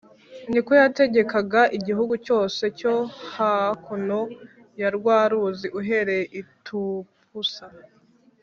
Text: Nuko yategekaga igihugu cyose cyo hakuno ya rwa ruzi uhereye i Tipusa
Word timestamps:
Nuko 0.49 0.71
yategekaga 0.81 1.61
igihugu 1.77 2.13
cyose 2.25 2.63
cyo 2.79 2.95
hakuno 3.35 4.19
ya 4.79 4.89
rwa 4.95 5.19
ruzi 5.31 5.67
uhereye 5.79 6.23
i 6.41 6.41
Tipusa 6.63 7.65